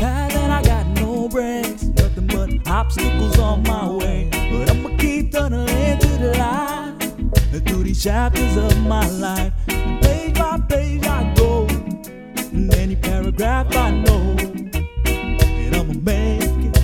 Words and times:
Now 0.00 0.28
that 0.28 0.50
I 0.50 0.62
got 0.62 0.86
no 1.00 1.28
brakes, 1.28 1.82
nothing 1.82 2.28
but 2.28 2.68
obstacles 2.68 3.36
on 3.38 3.64
my 3.64 3.90
way. 3.90 4.28
But 4.30 4.70
I'ma 4.70 4.96
keep 4.96 5.32
tunneling 5.32 5.98
to 5.98 6.08
the 6.18 6.34
light, 6.38 7.66
through 7.66 7.82
these 7.82 8.02
chapters 8.04 8.56
of 8.56 8.78
my 8.86 9.08
life. 9.08 9.52
Page 9.66 10.34
by 10.34 10.60
page 10.68 11.04
I 11.04 11.34
go, 11.34 11.66
and 11.66 12.72
any 12.74 12.94
paragraph 12.94 13.74
I 13.74 13.90
know, 13.90 14.36
and 14.38 15.74
I'ma 15.74 15.94
make 15.94 16.42
it. 16.42 16.77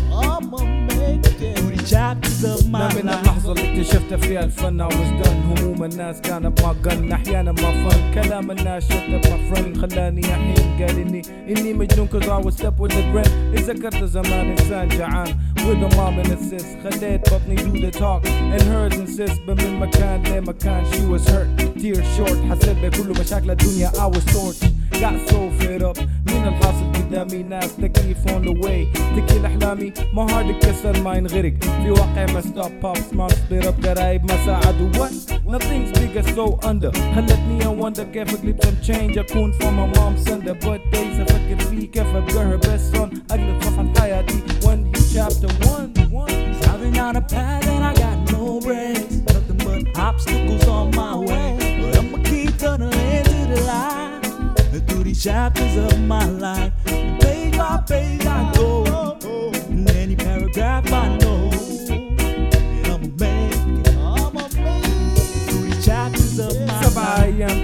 Chapters 1.86 2.44
of 2.44 2.66
my 2.66 2.78
ما 2.78 2.88
من 2.88 3.02
life. 3.02 3.18
اللحظة 3.18 3.52
اللي 3.52 3.80
اكتشفت 3.80 4.14
فيها 4.14 4.44
الفن 4.44 4.88
I 4.88 4.92
was 4.92 5.26
done 5.26 5.60
هموم 5.60 5.84
الناس 5.84 6.20
كانت 6.20 6.62
ما 6.62 6.68
قن 6.68 7.12
أحيانا 7.12 7.52
ما 7.52 7.88
فن 7.88 8.14
كلام 8.14 8.50
الناس 8.50 8.84
شتت 8.84 9.26
my 9.26 9.54
friend 9.56 9.78
خلاني 9.78 10.24
احين 10.24 10.54
قال 10.78 10.98
اني 11.00 11.22
إني 11.48 11.72
مجنون 11.74 12.08
cause 12.08 12.24
I 12.28 12.46
was 12.46 12.54
step 12.56 12.78
with 12.80 12.92
the 12.92 13.02
grin. 13.12 13.30
اتذكرت 13.54 14.04
زمان 14.04 14.50
إنسان 14.50 14.88
جعان. 14.88 15.38
with 15.65 15.83
a 15.83 15.95
mom 15.95 16.19
and 16.19 16.31
a 16.31 16.37
sis 16.37 16.65
خليت 16.83 17.33
بطني 17.33 17.55
do 17.55 17.91
the 17.91 17.91
talk 17.99 18.25
and 18.25 18.61
hers 18.61 18.95
insist 18.95 19.39
بمن 19.47 19.79
مكان 19.79 20.23
لمكان 20.23 20.85
she 20.85 21.01
was 21.13 21.29
hurt 21.29 21.47
tear 21.81 22.03
short 22.17 22.37
حسيت 22.49 22.77
بكل 22.77 23.19
مشاكل 23.21 23.51
الدنيا 23.51 23.89
I 23.89 24.07
was 24.15 24.25
torched 24.25 24.71
got 25.01 25.29
so 25.29 25.39
fed 25.59 25.83
up 25.83 25.99
من 26.27 26.47
الحاصل 26.47 26.91
قدامي 26.93 27.43
ناس 27.43 27.75
تكييف 27.75 28.17
on 28.27 28.41
the 28.45 28.53
way 28.65 28.99
تكيل 29.17 29.45
احلامي 29.45 29.93
ما 30.13 30.21
هارد 30.23 30.49
اتكسر 30.49 31.01
ما 31.01 31.13
ينغرق 31.15 31.53
في 31.83 31.91
واقع 31.91 32.25
ما 32.33 32.41
ستوب 32.41 32.71
بوبس 32.81 33.13
ما 33.13 33.27
split 33.27 33.65
up 33.65 33.87
قرايب 33.87 34.31
ما 34.31 34.45
ساعدوا 34.45 34.91
what 34.93 35.13
nothing's 35.47 35.99
bigger 35.99 36.23
so 36.35 36.65
under 36.65 36.91
خلتني 37.15 37.59
wonder 37.81 38.01
كيف 38.01 38.33
اقلب 38.33 38.61
some 38.61 38.87
change 38.87 39.17
اكون 39.17 39.53
from 39.53 39.73
my 39.79 39.97
mom's 39.97 40.31
under 40.31 40.53
but 40.65 40.95
days 40.95 41.19
افكر 41.21 41.59
فيه 41.59 41.87
كيف 41.87 42.07
ابقى 42.15 42.33
her 42.33 42.61
best 42.61 42.95
son 42.95 43.02
chapters 55.14 55.76
of 55.76 56.00
my 56.00 56.24
life. 56.26 56.72
Page 56.86 57.56
by 57.56 57.82
page 57.86 58.26
I 58.26 58.52
go. 58.54 59.18
And 59.68 59.88
any 59.90 60.16
paragraph 60.16 60.92
I 60.92 61.23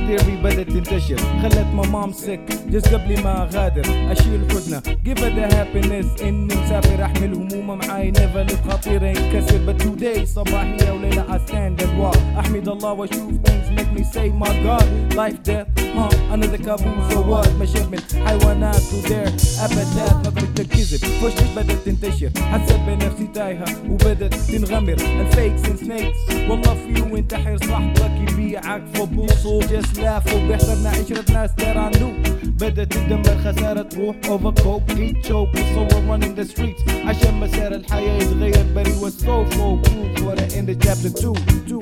تيري 0.06 0.36
بدت 0.44 0.70
تنتشر. 0.70 1.16
خلت 1.42 1.66
ما 1.74 1.82
مام 1.82 2.12
سك 2.12 2.40
جس 2.70 2.88
قبل 2.94 3.22
ما 3.22 3.42
أغادر. 3.42 4.12
أشيل 4.12 4.40
حزنة 4.50 4.80
give 4.80 5.18
her 5.18 5.30
the 5.30 5.54
happiness. 5.54 6.22
إني 6.22 6.54
مسافر 6.54 7.04
أحمل 7.04 7.34
همومة 7.34 7.74
معاي. 7.74 8.10
لف 8.10 8.70
خطيرة 8.70 9.06
ينكسر. 9.06 9.60
But 9.66 9.82
today 9.82 10.24
صباحية 10.24 10.92
وليلة 10.92 11.24
I 11.28 11.38
stand 11.48 11.82
and 11.82 12.02
walk. 12.02 12.38
أحمد 12.38 12.68
الله 12.68 12.92
وأشوف 12.92 13.30
things 13.44 13.78
make 13.78 13.92
me 13.98 14.04
say 14.14 14.28
my 14.28 14.52
God. 14.66 14.86
Life 15.14 15.42
death 15.42 15.68
huh? 15.96 16.34
Another 16.34 16.56
كابوس 16.56 17.12
so 17.12 17.20
what? 17.20 17.48
مشيت 17.60 17.88
من 17.92 18.26
حيوانات 18.26 18.82
ودير 18.94 19.32
أبدات 19.60 20.26
نظرة 20.26 20.60
الكذب 20.60 20.98
فشلت 20.98 21.50
بدت 21.56 21.78
تنتشر. 21.86 22.30
حسيت 22.40 22.80
بنفسي 22.86 23.28
تايهة. 23.34 23.64
وبدت 23.88 24.34
تنغمر. 24.34 24.96
الفيكس 25.20 25.62
and 25.62 25.78
snakes. 25.78 26.29
والله 26.50 26.74
في 26.74 27.02
وينتحر 27.02 27.56
صاحبك 27.56 28.30
يبيعك 28.30 28.82
فبوس 28.94 29.46
وجس 29.46 29.98
لاف 29.98 30.34
وبيحضرنا 30.34 30.88
عشرة 30.90 31.32
ناس 31.32 31.50
knew 31.50 32.30
بدت 32.44 32.92
تدمر 32.92 33.38
خسارة 33.44 33.88
روح 33.96 34.16
اوفر 34.28 34.62
كوك 34.62 34.90
هيت 34.90 35.26
شوك 35.26 35.48
وصور 35.48 35.88
running 36.08 36.40
the 36.40 36.52
streets 36.52 36.90
عشان 37.06 37.34
مسار 37.40 37.74
الحياة 37.74 38.16
يتغير 38.22 38.66
but 38.74 38.86
he 38.86 39.04
was 39.04 39.14
so 39.24 39.44
foolproof 39.54 40.24
what 40.24 40.40
I 40.40 40.56
ended 40.58 40.82
chapter 40.82 41.10
2 41.10 41.34
2 41.68 41.78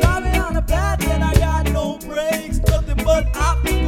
Driving 0.00 0.40
on 0.46 0.56
a 0.56 0.62
path 0.62 1.08
and 1.12 1.24
I 1.24 1.34
got 1.44 1.72
no 1.72 1.98
brakes. 2.08 2.58
Nothing 2.70 3.00
but 3.08 3.24
obstacles 3.48 3.83